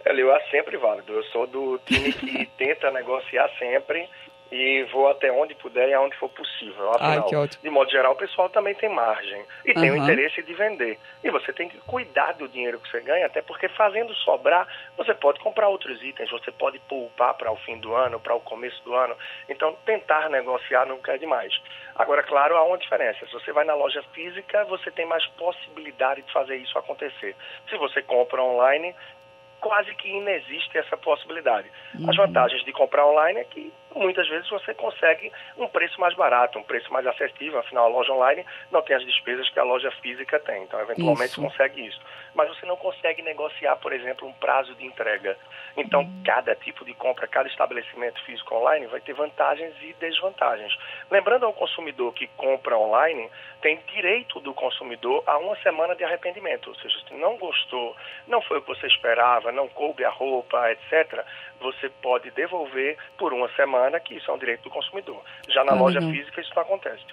Eu 0.05 0.33
acho 0.33 0.49
sempre 0.49 0.77
válido. 0.77 1.13
Eu 1.13 1.23
sou 1.25 1.47
do 1.47 1.79
time 1.85 2.11
que 2.13 2.45
tenta 2.57 2.91
negociar 2.91 3.49
sempre 3.57 4.07
e 4.51 4.83
vou 4.91 5.09
até 5.09 5.31
onde 5.31 5.55
puder 5.55 5.87
e 5.87 5.93
aonde 5.93 6.15
for 6.17 6.29
possível. 6.29 6.91
Afinal, 6.91 7.29
Ai, 7.33 7.47
de 7.47 7.69
modo 7.69 7.89
geral, 7.89 8.11
o 8.11 8.17
pessoal 8.17 8.49
também 8.49 8.75
tem 8.75 8.89
margem 8.89 9.45
e 9.65 9.69
uhum. 9.71 9.81
tem 9.81 9.91
o 9.91 9.95
interesse 9.95 10.43
de 10.43 10.53
vender. 10.53 10.99
E 11.23 11.29
você 11.29 11.53
tem 11.53 11.69
que 11.69 11.77
cuidar 11.79 12.33
do 12.33 12.49
dinheiro 12.49 12.79
que 12.79 12.89
você 12.89 12.99
ganha, 12.99 13.25
até 13.25 13.41
porque 13.41 13.69
fazendo 13.69 14.13
sobrar, 14.15 14.67
você 14.97 15.13
pode 15.13 15.39
comprar 15.39 15.69
outros 15.69 16.03
itens, 16.03 16.29
você 16.29 16.51
pode 16.51 16.79
poupar 16.79 17.33
para 17.35 17.49
o 17.49 17.55
fim 17.57 17.77
do 17.79 17.95
ano, 17.95 18.19
para 18.19 18.35
o 18.35 18.41
começo 18.41 18.83
do 18.83 18.93
ano. 18.93 19.15
Então, 19.47 19.73
tentar 19.85 20.29
negociar 20.29 20.85
nunca 20.85 21.13
é 21.13 21.17
demais. 21.17 21.57
Agora, 21.95 22.21
claro, 22.21 22.57
há 22.57 22.63
uma 22.63 22.77
diferença. 22.77 23.25
Se 23.25 23.31
você 23.31 23.53
vai 23.53 23.63
na 23.63 23.73
loja 23.73 24.03
física, 24.13 24.65
você 24.65 24.91
tem 24.91 25.05
mais 25.05 25.25
possibilidade 25.27 26.23
de 26.23 26.31
fazer 26.33 26.57
isso 26.57 26.77
acontecer. 26.77 27.35
Se 27.69 27.77
você 27.77 28.01
compra 28.01 28.43
online, 28.43 28.93
quase 29.61 29.93
que 29.95 30.09
inexiste 30.09 30.77
essa 30.77 30.97
possibilidade. 30.97 31.71
Uhum. 31.97 32.09
As 32.09 32.17
vantagens 32.17 32.65
de 32.65 32.73
comprar 32.73 33.05
online 33.05 33.39
é 33.39 33.43
que 33.45 33.71
muitas 33.95 34.27
vezes 34.27 34.49
você 34.49 34.73
consegue 34.73 35.31
um 35.57 35.67
preço 35.67 35.99
mais 35.99 36.15
barato, 36.15 36.57
um 36.57 36.63
preço 36.63 36.91
mais 36.91 37.05
acessível, 37.05 37.59
afinal 37.59 37.85
a 37.85 37.89
loja 37.89 38.13
online 38.13 38.45
não 38.71 38.81
tem 38.81 38.95
as 38.95 39.05
despesas 39.05 39.49
que 39.49 39.59
a 39.59 39.63
loja 39.63 39.91
física 40.01 40.39
tem, 40.39 40.63
então 40.63 40.79
eventualmente 40.79 41.31
isso. 41.31 41.41
consegue 41.41 41.85
isso. 41.85 42.01
Mas 42.33 42.49
você 42.49 42.65
não 42.65 42.77
consegue 42.77 43.21
negociar, 43.21 43.75
por 43.77 43.91
exemplo, 43.91 44.27
um 44.27 44.33
prazo 44.33 44.73
de 44.75 44.85
entrega. 44.85 45.37
Então, 45.75 46.01
uhum. 46.01 46.23
cada 46.25 46.55
tipo 46.55 46.85
de 46.85 46.93
compra, 46.93 47.27
cada 47.27 47.47
estabelecimento 47.47 48.21
físico 48.23 48.55
online 48.55 48.87
vai 48.87 49.01
ter 49.01 49.13
vantagens 49.13 49.73
e 49.81 49.93
desvantagens. 49.99 50.73
Lembrando 51.09 51.45
ao 51.45 51.53
consumidor 51.53 52.13
que 52.13 52.27
compra 52.37 52.77
online, 52.77 53.29
tem 53.61 53.79
direito 53.93 54.39
do 54.39 54.53
consumidor 54.53 55.23
a 55.27 55.37
uma 55.37 55.55
semana 55.57 55.95
de 55.95 56.03
arrependimento, 56.03 56.69
ou 56.69 56.75
seja, 56.75 56.97
se 57.07 57.13
não 57.13 57.37
gostou, 57.37 57.95
não 58.27 58.41
foi 58.41 58.57
o 58.57 58.61
que 58.61 58.69
você 58.69 58.87
esperava, 58.87 59.51
não 59.51 59.67
coube 59.67 60.03
a 60.03 60.09
roupa, 60.09 60.71
etc., 60.71 61.23
você 61.61 61.89
pode 62.01 62.31
devolver 62.31 62.97
por 63.17 63.33
uma 63.33 63.49
semana, 63.55 63.99
que 63.99 64.15
isso 64.15 64.29
é 64.29 64.33
um 64.33 64.37
direito 64.37 64.63
do 64.63 64.69
consumidor. 64.69 65.21
Já 65.49 65.63
na 65.63 65.73
ah, 65.73 65.75
loja 65.75 65.99
não. 65.99 66.11
física 66.11 66.41
isso 66.41 66.51
não 66.55 66.63
acontece. 66.63 67.03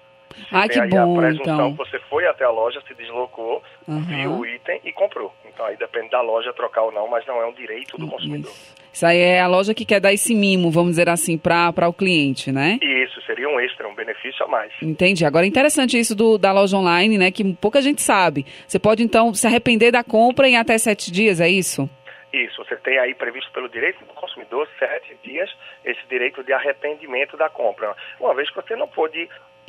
Ah, 0.53 0.69
que 0.69 0.81
bom, 0.87 1.19
a 1.19 1.23
presunção 1.23 1.55
então. 1.55 1.75
você 1.75 1.99
foi 2.11 2.27
até 2.27 2.45
a 2.45 2.51
loja, 2.51 2.81
se 2.87 2.95
deslocou, 2.95 3.63
uhum. 3.87 4.01
viu 4.03 4.31
o 4.33 4.47
item 4.47 4.81
e 4.85 4.93
comprou. 4.93 5.33
Então 5.45 5.67
aí 5.67 5.77
depende 5.77 6.11
da 6.11 6.21
loja 6.21 6.53
trocar 6.53 6.83
ou 6.83 6.93
não, 6.93 7.09
mas 7.09 7.27
não 7.27 7.41
é 7.41 7.47
um 7.47 7.53
direito 7.53 7.97
do 7.97 8.07
consumidor. 8.07 8.51
Isso, 8.51 8.75
isso 8.93 9.07
aí 9.07 9.19
é 9.19 9.41
a 9.41 9.47
loja 9.47 9.75
que 9.75 9.85
quer 9.85 10.01
dar 10.01 10.13
esse 10.13 10.35
mimo, 10.35 10.71
vamos 10.71 10.91
dizer 10.91 11.09
assim, 11.09 11.37
para 11.37 11.89
o 11.89 11.93
cliente, 11.93 12.53
né? 12.53 12.79
Isso, 12.83 13.21
seria 13.23 13.49
um 13.49 13.59
extra, 13.59 13.89
um 13.89 13.95
benefício 13.95 14.45
a 14.45 14.49
mais. 14.49 14.73
Entendi. 14.83 15.25
Agora 15.25 15.47
interessante 15.47 15.99
isso 15.99 16.15
do, 16.15 16.39
da 16.39 16.53
loja 16.53 16.77
online, 16.77 17.19
né? 17.19 17.31
Que 17.31 17.55
pouca 17.55 17.81
gente 17.81 18.03
sabe. 18.03 18.47
Você 18.67 18.79
pode 18.79 19.03
então 19.03 19.33
se 19.35 19.47
arrepender 19.47 19.93
da 19.93 20.05
compra 20.05 20.49
em 20.49 20.57
até 20.57 20.79
sete 20.79 21.11
dias, 21.11 21.41
é 21.41 21.49
isso? 21.49 21.89
Isso, 22.33 22.63
você 22.63 22.77
tem 22.77 22.99
aí 22.99 23.15
previsto 23.15 23.51
pelo 23.53 23.69
direito 23.69 24.05
do 24.05 24.13
consumidor 24.13 24.69
sete 24.79 25.15
dias 25.23 25.51
esse 25.85 26.05
direito 26.09 26.43
de 26.45 26.53
arrependimento 26.53 27.37
da 27.37 27.49
compra. 27.49 27.97
Uma 28.21 28.35
vez 28.35 28.51
que 28.51 28.57
você 28.57 28.77
não 28.77 28.87
pôde 28.87 29.29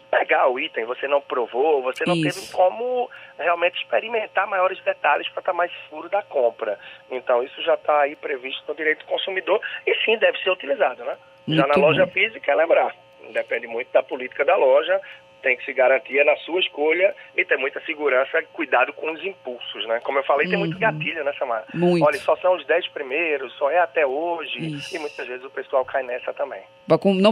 pegar 0.10 0.48
o 0.48 0.60
item, 0.60 0.86
você 0.86 1.08
não 1.08 1.22
provou, 1.22 1.82
você 1.82 2.04
não 2.06 2.16
Isso. 2.16 2.40
teve 2.42 2.52
como 2.52 3.10
realmente 3.38 3.82
experimentar 3.82 4.48
maiores 4.48 4.82
detalhes 4.84 5.30
para 5.30 5.40
estar 5.40 5.54
mais 5.54 5.72
seguro 5.84 6.10
da 6.10 6.22
compra. 6.24 6.78
Então 7.10 7.44
isso 7.44 7.62
já 7.62 7.76
está 7.76 8.02
aí 8.02 8.16
previsto 8.16 8.64
no 8.68 8.76
direito 8.76 9.00
do 9.00 9.06
consumidor 9.06 9.62
e 9.86 9.96
sim 10.04 10.18
deve 10.18 10.38
ser 10.40 10.50
utilizado, 10.50 11.04
né? 11.06 11.16
Muito 11.48 11.62
já 11.62 11.68
na 11.68 11.76
loja 11.76 12.08
física, 12.08 12.52
é 12.52 12.56
lembrar, 12.56 12.94
depende 13.32 13.68
muito 13.68 13.92
da 13.92 14.04
política 14.04 14.44
da 14.44 14.56
loja, 14.56 15.00
tem 15.42 15.58
que 15.58 15.66
se 15.66 15.74
garantir 15.74 16.24
na 16.24 16.36
sua 16.38 16.60
escolha 16.60 17.16
e 17.36 17.44
ter 17.46 17.58
muita 17.58 17.80
segurança, 17.82 18.42
cuidado 18.54 18.94
com 18.94 19.12
os 19.12 19.24
impulsos, 19.24 19.88
né? 19.88 20.00
Como 20.04 20.20
eu 20.20 20.24
falei, 20.24 20.48
tem 20.48 20.58
muito 20.58 20.74
uhum. 20.74 20.80
gatilho 20.80 21.24
nessa 21.24 21.46
marca. 21.46 21.68
Muito. 21.74 22.06
Olha, 22.06 22.18
só 22.20 22.36
são 22.38 22.56
os 22.56 22.66
10 22.66 22.88
primeiros, 22.90 23.54
só 23.54 23.70
é 23.70 23.80
até 23.80 24.06
hoje, 24.06 24.60
Isso. 24.60 24.96
e 24.96 25.00
muitas 25.00 25.28
vezes 25.28 25.44
o 25.44 25.50
pessoal 25.50 25.86
cai 25.86 26.04
nessa 26.04 26.34
também. 26.34 26.62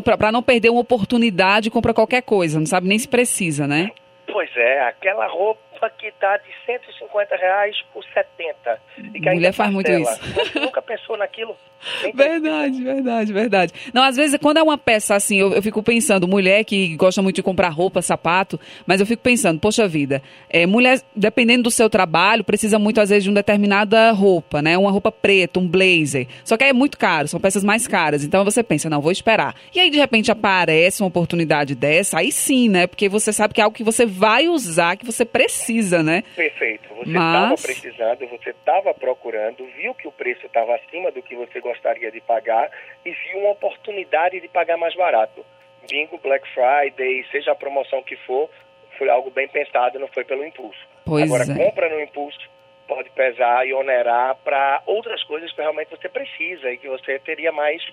Para 0.03 0.31
não 0.31 0.43
perder 0.43 0.69
uma 0.69 0.81
oportunidade, 0.81 1.69
compra 1.69 1.93
qualquer 1.93 2.21
coisa, 2.21 2.59
não 2.59 2.65
sabe 2.65 2.87
nem 2.87 2.97
se 2.97 3.07
precisa, 3.07 3.67
né? 3.67 3.91
Pois 4.25 4.55
é, 4.55 4.81
aquela 4.81 5.25
roupa 5.27 5.66
que 5.97 6.07
está 6.07 6.37
de 6.37 6.49
150 6.65 7.35
reais 7.35 7.75
por 7.93 8.03
70. 8.03 8.81
E 9.13 9.19
que 9.19 9.29
Mulher 9.29 9.53
faz 9.53 9.71
muito 9.71 9.91
isso. 9.91 10.19
Você 10.33 10.59
nunca 10.59 10.81
pensou 10.81 11.17
naquilo? 11.17 11.55
Verdade, 12.13 12.83
verdade, 12.83 13.33
verdade. 13.33 13.73
Não, 13.93 14.03
às 14.03 14.15
vezes, 14.15 14.37
quando 14.41 14.57
é 14.57 14.63
uma 14.63 14.77
peça 14.77 15.15
assim, 15.15 15.39
eu, 15.39 15.53
eu, 15.53 15.61
fico 15.61 15.81
pensando, 15.83 16.27
mulher 16.27 16.63
que 16.63 16.95
gosta 16.95 17.21
muito 17.21 17.35
de 17.35 17.43
comprar 17.43 17.69
roupa, 17.69 18.01
sapato, 18.01 18.59
mas 18.85 18.99
eu 18.99 19.05
fico 19.05 19.21
pensando, 19.21 19.59
poxa 19.59 19.87
vida, 19.87 20.21
é, 20.49 20.65
mulher, 20.65 21.01
dependendo 21.15 21.63
do 21.63 21.71
seu 21.71 21.89
trabalho, 21.89 22.43
precisa 22.43 22.79
muito, 22.79 22.99
às 22.99 23.09
vezes, 23.09 23.23
de 23.23 23.29
uma 23.29 23.35
determinada 23.35 24.11
roupa, 24.11 24.61
né? 24.61 24.77
Uma 24.77 24.91
roupa 24.91 25.11
preta, 25.11 25.59
um 25.59 25.67
blazer. 25.67 26.27
Só 26.43 26.57
que 26.57 26.63
é 26.63 26.73
muito 26.73 26.97
caro, 26.97 27.27
são 27.27 27.39
peças 27.39 27.63
mais 27.63 27.87
caras. 27.87 28.23
Então 28.23 28.43
você 28.43 28.63
pensa, 28.63 28.89
não, 28.89 29.01
vou 29.01 29.11
esperar. 29.11 29.55
E 29.73 29.79
aí, 29.79 29.89
de 29.89 29.97
repente, 29.97 30.31
aparece 30.31 31.01
uma 31.01 31.07
oportunidade 31.07 31.75
dessa, 31.75 32.19
aí 32.19 32.31
sim, 32.31 32.69
né? 32.69 32.87
Porque 32.87 33.07
você 33.07 33.31
sabe 33.31 33.53
que 33.53 33.61
é 33.61 33.63
algo 33.63 33.75
que 33.75 33.83
você 33.83 34.05
vai 34.05 34.47
usar, 34.47 34.97
que 34.97 35.05
você 35.05 35.23
precisa, 35.23 35.66
né? 36.03 36.23
Perfeito. 36.35 36.89
Você 36.95 37.09
estava 37.09 37.49
mas... 37.49 37.61
precisando, 37.61 38.27
você 38.27 38.49
estava 38.51 38.93
procurando, 38.93 39.65
viu 39.75 39.93
que 39.93 40.07
o 40.07 40.11
preço 40.11 40.45
estava 40.45 40.75
acima 40.75 41.11
do 41.11 41.21
que 41.21 41.35
você 41.35 41.59
gostaria 41.59 42.11
de 42.11 42.21
pagar 42.21 42.69
e 43.05 43.11
viu 43.11 43.39
uma 43.39 43.51
oportunidade 43.51 44.39
de 44.39 44.47
pagar 44.47 44.77
mais 44.77 44.95
barato. 44.95 45.45
Bingo, 45.89 46.17
Black 46.17 46.47
Friday, 46.53 47.25
seja 47.31 47.51
a 47.51 47.55
promoção 47.55 48.03
que 48.03 48.15
for, 48.17 48.49
foi 48.97 49.09
algo 49.09 49.29
bem 49.29 49.47
pensado, 49.47 49.99
não 49.99 50.07
foi 50.07 50.25
pelo 50.25 50.45
impulso. 50.45 50.79
Pois 51.05 51.23
Agora, 51.23 51.43
é. 51.43 51.65
compra 51.65 51.89
no 51.89 52.01
impulso 52.01 52.57
pode 52.87 53.09
pesar 53.09 53.67
e 53.67 53.73
onerar 53.73 54.35
para 54.43 54.81
outras 54.85 55.21
coisas 55.23 55.51
que 55.51 55.61
realmente 55.61 55.89
você 55.89 56.07
precisa 56.07 56.71
e 56.71 56.77
que 56.77 56.87
você 56.87 57.19
teria 57.19 57.51
mais 57.51 57.83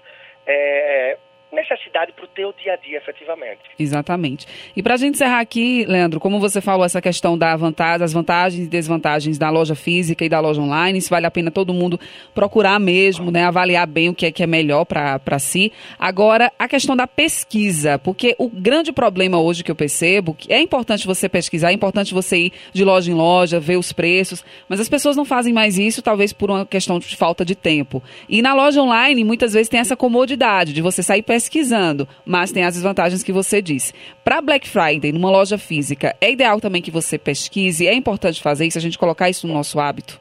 é, 0.47 1.19
necessidade 1.53 2.13
para 2.13 2.25
o 2.25 2.29
teu 2.29 2.53
dia 2.53 2.75
a 2.75 2.77
dia, 2.77 2.99
efetivamente. 2.99 3.61
Exatamente. 3.79 4.47
E 4.77 4.83
para 4.83 4.95
a 4.95 4.97
gente 4.97 5.15
encerrar 5.15 5.41
aqui, 5.41 5.85
Leandro, 5.87 6.21
como 6.21 6.41
você 6.41 6.61
falou, 6.61 6.85
essa 6.85 7.01
questão 7.01 7.39
da 7.39 7.55
vantagem, 7.57 7.99
das 8.01 8.13
vantagens 8.13 8.67
e 8.67 8.69
desvantagens 8.69 9.39
da 9.39 9.51
loja 9.51 9.75
física 9.75 10.25
e 10.25 10.29
da 10.29 10.41
loja 10.41 10.61
online, 10.61 11.01
se 11.01 11.09
vale 11.09 11.27
a 11.27 11.31
pena 11.31 11.51
todo 11.51 11.73
mundo 11.73 11.99
procurar 12.35 12.79
mesmo, 12.81 13.31
né, 13.31 13.45
avaliar 13.45 13.87
bem 13.87 14.09
o 14.09 14.15
que 14.15 14.27
é, 14.27 14.33
que 14.33 14.43
é 14.43 14.47
melhor 14.47 14.85
para 14.85 15.39
si. 15.39 15.73
Agora, 15.99 16.53
a 16.59 16.69
questão 16.69 16.97
da 16.97 17.07
pesquisa, 17.07 17.99
porque 17.99 18.35
o 18.39 18.49
grande 18.49 18.93
problema 18.93 19.39
hoje 19.39 19.63
que 19.63 19.71
eu 19.71 19.77
percebo, 19.77 20.35
que 20.35 20.53
é 20.53 20.61
importante 20.61 21.07
você 21.07 21.29
pesquisar, 21.29 21.71
é 21.71 21.75
importante 21.75 22.13
você 22.13 22.37
ir 22.37 22.53
de 22.73 22.85
loja 22.85 23.11
em 23.11 23.15
loja, 23.15 23.61
ver 23.61 23.77
os 23.77 23.93
preços, 23.93 24.45
mas 24.69 24.81
as 24.81 24.89
pessoas 24.89 25.17
não 25.17 25.25
fazem 25.25 25.53
mais 25.53 25.79
isso, 25.79 26.03
talvez 26.03 26.33
por 26.33 26.51
uma 26.51 26.67
questão 26.67 26.99
de 26.99 27.17
falta 27.17 27.45
de 27.45 27.55
tempo. 27.55 28.03
E 28.29 28.43
na 28.43 28.55
loja 28.55 28.83
online, 28.83 29.25
muitas 29.25 29.53
vezes 29.53 29.69
tem 29.69 29.81
essa 29.81 29.97
comodidade 29.97 30.73
de 30.73 30.83
você 30.83 31.03
sair 31.03 31.23
pesquisando 31.35 32.07
mas 32.25 32.53
tem 32.53 32.65
as 32.65 32.75
desvantagens 32.75 33.23
que 33.25 33.33
você 33.33 33.61
disse. 33.61 33.93
Para 34.23 34.41
Black 34.41 34.69
Friday, 34.69 35.13
numa 35.13 35.31
loja 35.31 35.59
física, 35.59 36.15
é 36.21 36.31
ideal 36.31 36.61
também 36.61 36.81
que 36.81 36.91
você 36.91 37.19
pesquise, 37.19 37.89
é 37.89 37.93
importante 37.93 38.41
fazer 38.41 38.67
isso, 38.67 38.79
a 38.79 38.81
gente 38.81 38.97
colocar 38.97 39.29
isso 39.29 39.47
no 39.47 39.55
nosso 39.55 39.81
hábito? 39.81 40.21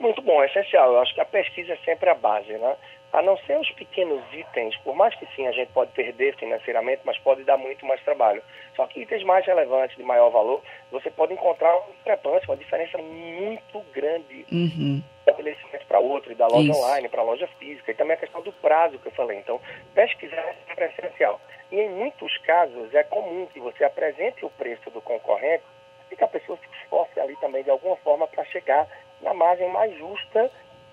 Muito 0.00 0.20
bom, 0.20 0.42
é 0.42 0.46
essencial. 0.46 0.94
Eu 0.94 1.00
acho 1.00 1.14
que 1.14 1.20
a 1.20 1.24
pesquisa 1.24 1.74
é 1.74 1.76
sempre 1.84 2.10
a 2.10 2.14
base, 2.14 2.52
né? 2.52 2.74
A 3.12 3.20
não 3.20 3.36
ser 3.38 3.58
os 3.58 3.70
pequenos 3.72 4.22
itens, 4.32 4.76
por 4.78 4.94
mais 4.94 5.14
que 5.14 5.26
sim 5.36 5.46
a 5.46 5.52
gente 5.52 5.70
pode 5.72 5.92
perder 5.92 6.34
financeiramente, 6.36 7.02
mas 7.04 7.18
pode 7.18 7.44
dar 7.44 7.58
muito 7.58 7.84
mais 7.84 8.02
trabalho. 8.02 8.42
Só 8.74 8.86
que 8.86 9.00
itens 9.00 9.22
mais 9.22 9.44
relevantes, 9.44 9.96
de 9.96 10.02
maior 10.02 10.30
valor, 10.30 10.62
você 10.90 11.10
pode 11.10 11.34
encontrar 11.34 11.76
uma 11.76 11.92
discrepância, 11.92 12.48
uma 12.48 12.56
diferença 12.56 12.96
muito 12.98 13.80
grande. 13.92 14.46
Uhum 14.50 15.02
estabelecimento 15.22 15.86
para 15.86 15.98
outro, 15.98 16.32
e 16.32 16.34
da 16.34 16.46
loja 16.46 16.70
Isso. 16.70 16.78
online 16.78 17.08
para 17.08 17.20
a 17.20 17.24
loja 17.24 17.46
física, 17.58 17.90
e 17.90 17.94
também 17.94 18.14
a 18.14 18.20
questão 18.20 18.42
do 18.42 18.52
prazo 18.52 18.98
que 18.98 19.06
eu 19.06 19.12
falei. 19.12 19.38
Então, 19.38 19.60
pesquisar 19.94 20.54
é 20.76 20.84
essencial. 20.86 21.40
E 21.70 21.80
em 21.80 21.90
muitos 21.90 22.36
casos 22.38 22.92
é 22.94 23.02
comum 23.04 23.46
que 23.46 23.60
você 23.60 23.84
apresente 23.84 24.44
o 24.44 24.50
preço 24.50 24.90
do 24.90 25.00
concorrente 25.00 25.64
e 26.10 26.16
que 26.16 26.24
a 26.24 26.28
pessoa 26.28 26.58
se 26.58 26.82
esforce 26.82 27.18
ali 27.18 27.34
também 27.36 27.62
de 27.62 27.70
alguma 27.70 27.96
forma 27.96 28.26
para 28.26 28.44
chegar 28.46 28.86
na 29.22 29.32
margem 29.32 29.68
mais 29.70 29.96
justa 29.96 30.50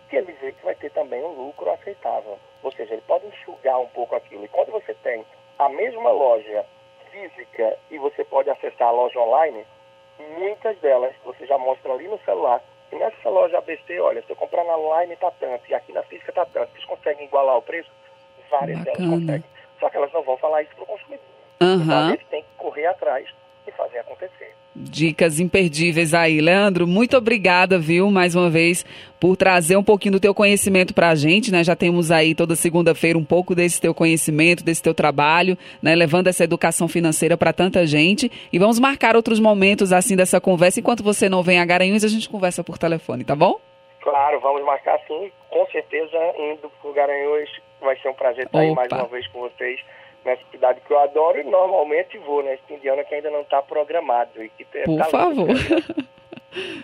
que 0.09 0.15
ele 0.15 0.31
vê 0.33 0.51
que 0.51 0.65
vai 0.65 0.75
ter 0.75 0.91
também 0.91 1.23
um 1.23 1.45
lucro 1.45 1.69
aceitável. 1.71 2.37
Ou 2.63 2.71
seja, 2.71 2.93
ele 2.93 3.03
pode 3.07 3.25
enxugar 3.27 3.79
um 3.79 3.87
pouco 3.87 4.15
aquilo. 4.15 4.43
E 4.43 4.49
quando 4.49 4.71
você 4.71 4.93
tem 4.95 5.25
a 5.57 5.69
mesma 5.69 6.11
loja 6.11 6.65
física 7.11 7.77
e 7.91 7.97
você 7.97 8.23
pode 8.23 8.49
acessar 8.49 8.89
a 8.89 8.91
loja 8.91 9.19
online, 9.19 9.65
muitas 10.37 10.77
delas 10.79 11.13
você 11.23 11.45
já 11.45 11.57
mostra 11.57 11.93
ali 11.93 12.07
no 12.07 12.19
celular 12.19 12.61
e 12.91 12.95
nessa 12.95 13.29
loja 13.29 13.57
ABC, 13.59 13.99
olha, 13.99 14.21
se 14.23 14.29
eu 14.31 14.35
comprar 14.35 14.63
na 14.63 14.75
online 14.77 15.13
está 15.13 15.29
tanto, 15.31 15.69
e 15.69 15.73
aqui 15.75 15.93
na 15.93 16.01
física 16.03 16.31
está 16.31 16.45
tanto. 16.45 16.71
Vocês 16.71 16.85
conseguem 16.85 17.25
igualar 17.25 17.57
o 17.57 17.61
preço? 17.61 17.89
Várias 18.49 18.79
Bacana. 18.79 18.97
delas 18.97 19.19
conseguem. 19.19 19.49
Só 19.79 19.89
que 19.89 19.97
elas 19.97 20.11
não 20.11 20.23
vão 20.23 20.37
falar 20.37 20.63
isso 20.63 20.75
para 20.75 20.83
o 20.83 20.87
consumidor. 20.87 21.25
Uhum. 21.61 21.83
Então, 21.83 22.09
eles 22.09 22.27
têm 22.27 22.41
que 22.41 22.49
correr 22.57 22.87
atrás 22.87 23.29
e 23.69 23.71
fazer 23.71 23.99
acontecer. 23.99 24.53
Dicas 24.75 25.39
imperdíveis 25.39 26.13
aí. 26.13 26.39
Leandro, 26.39 26.88
muito 26.88 27.17
obrigada, 27.17 27.77
viu, 27.77 28.09
mais 28.09 28.35
uma 28.35 28.49
vez, 28.49 28.85
por 29.19 29.35
trazer 29.35 29.75
um 29.75 29.83
pouquinho 29.83 30.13
do 30.13 30.19
teu 30.19 30.33
conhecimento 30.33 30.93
para 30.93 31.09
a 31.09 31.15
gente, 31.15 31.51
né? 31.51 31.63
Já 31.63 31.75
temos 31.75 32.11
aí 32.11 32.33
toda 32.33 32.55
segunda-feira 32.55 33.17
um 33.17 33.25
pouco 33.25 33.53
desse 33.55 33.81
teu 33.81 33.93
conhecimento, 33.93 34.63
desse 34.63 34.81
teu 34.81 34.93
trabalho, 34.93 35.57
né? 35.81 35.95
Levando 35.95 36.27
essa 36.27 36.43
educação 36.43 36.88
financeira 36.88 37.35
para 37.35 37.51
tanta 37.51 37.85
gente. 37.85 38.31
E 38.53 38.59
vamos 38.59 38.79
marcar 38.79 39.15
outros 39.15 39.39
momentos 39.39 39.91
assim 39.91 40.15
dessa 40.15 40.39
conversa. 40.39 40.79
Enquanto 40.79 41.03
você 41.03 41.27
não 41.27 41.43
vem 41.43 41.59
a 41.59 41.65
Garanhuns, 41.65 42.03
a 42.03 42.07
gente 42.07 42.29
conversa 42.29 42.63
por 42.63 42.77
telefone, 42.77 43.23
tá 43.23 43.35
bom? 43.35 43.59
Claro, 44.01 44.39
vamos 44.39 44.63
marcar 44.63 44.99
sim. 45.07 45.31
Com 45.49 45.65
certeza, 45.67 46.17
indo 46.38 46.71
para 46.81 46.89
o 46.89 46.93
Garanhuns, 46.93 47.49
vai 47.81 47.97
ser 47.99 48.09
um 48.09 48.13
prazer 48.13 48.45
estar 48.45 48.59
Opa. 48.59 48.67
aí 48.67 48.75
mais 48.75 48.91
uma 48.91 49.07
vez 49.07 49.27
com 49.27 49.39
vocês 49.41 49.79
nessa 50.29 50.43
cidade 50.51 50.81
que 50.81 50.91
eu 50.91 51.00
adoro 51.00 51.39
e 51.39 51.43
normalmente 51.43 52.17
vou, 52.19 52.43
né? 52.43 52.55
Esse 52.55 52.74
indiana 52.74 53.03
que 53.03 53.15
ainda 53.15 53.29
não 53.31 53.41
está 53.41 53.62
programado. 53.62 54.43
E 54.43 54.50
que 54.50 54.65
Por 54.65 54.98
tá 54.98 55.05
favor. 55.05 55.48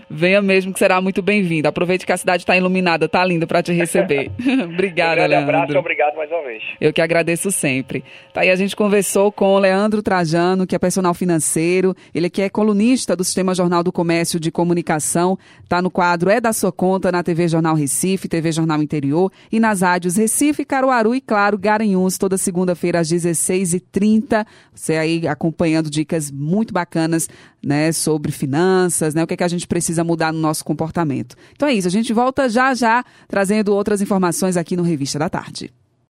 Venha 0.10 0.42
mesmo 0.42 0.72
que 0.72 0.80
será 0.80 1.02
muito 1.02 1.22
bem-vindo. 1.22 1.68
Aproveite 1.68 2.06
que 2.06 2.12
a 2.12 2.18
cidade 2.18 2.44
está 2.44 2.56
iluminada, 2.56 3.06
está 3.06 3.26
linda 3.26 3.48
para 3.48 3.64
te 3.64 3.74
receber. 3.74 4.32
Obrigada, 4.64 5.24
um 5.24 5.28
Leandro. 5.28 5.56
abraço, 5.56 5.78
obrigado 5.78 6.16
mais 6.16 6.30
uma 6.32 6.44
vez. 6.44 6.64
Eu 6.80 6.94
que 6.94 7.02
agradeço 7.02 7.52
sempre. 7.52 8.04
Tá 8.34 8.42
aí 8.42 8.50
a 8.50 8.56
gente 8.56 8.76
conversou 8.76 9.32
com 9.32 9.54
o 9.54 9.60
Leandro 9.60 10.04
Trajano, 10.04 10.68
que 10.68 10.76
é 10.76 10.80
personal 10.80 11.14
financeiro, 11.14 11.96
ele 12.14 12.30
que 12.30 12.42
é 12.42 12.50
colunista 12.50 13.16
do 13.16 13.24
Sistema 13.24 13.56
Jornal 13.56 13.84
do 13.84 13.92
Comércio 13.92 14.40
de 14.40 14.52
Comunicação, 14.52 15.38
está 15.64 15.82
no 15.82 15.90
quadro 15.90 16.30
É 16.30 16.40
da 16.40 16.54
sua 16.54 16.72
conta 16.72 17.12
na 17.12 17.24
TV 17.24 17.48
Jornal 17.48 17.76
Recife, 17.76 18.28
TV 18.28 18.52
Jornal 18.52 18.82
Interior 18.82 19.32
e 19.52 19.60
nas 19.60 19.82
rádios 19.82 20.16
Recife, 20.16 20.64
Caruaru 20.66 21.16
e 21.16 21.22
claro, 21.22 21.58
Garanhuns, 21.58 22.18
toda 22.18 22.38
segunda-feira 22.38 23.00
às 23.00 23.10
16h30. 23.10 24.46
Você 24.74 24.96
aí 24.96 25.28
acompanhando 25.28 25.90
dicas 25.90 26.32
muito 26.32 26.74
bacanas, 26.74 27.28
né, 27.64 27.92
sobre 27.92 28.32
finanças, 28.32 29.16
né, 29.16 29.24
o 29.24 29.28
que, 29.28 29.34
é 29.34 29.38
que 29.38 29.44
a 29.44 29.48
gente 29.58 29.68
precisa 29.68 30.04
mudar 30.04 30.32
no 30.32 30.40
nosso 30.40 30.64
comportamento. 30.64 31.36
Então 31.54 31.68
é 31.68 31.74
isso, 31.74 31.88
a 31.88 31.92
gente 31.92 32.14
volta 32.14 32.50
já 32.50 32.74
já 32.74 33.04
trazendo 33.28 33.74
outras 33.74 34.02
informações 34.02 34.58
aqui 34.58 34.76
no 34.76 34.84
Revista 34.84 35.20
da 35.20 35.30
Tarde. 35.30 35.72